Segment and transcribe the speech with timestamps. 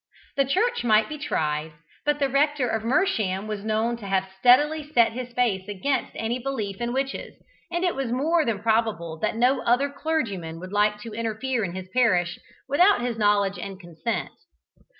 [0.35, 1.73] The church might be tried,
[2.05, 6.39] but the rector of Mersham was known to have steadily set his face against any
[6.39, 7.35] belief in witches,
[7.69, 11.75] and it was more than probable that no other clergyman would like to interfere in
[11.75, 14.31] his parish without his knowledge and consent.